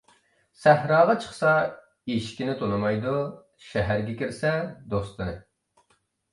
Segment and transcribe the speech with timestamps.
[0.61, 1.51] سەھراغا چىقسا
[2.15, 3.15] ئېشىكىنى تونۇمايدۇ،
[3.69, 4.57] شەھەرگە كىرسە
[4.97, 5.41] دوستىنى.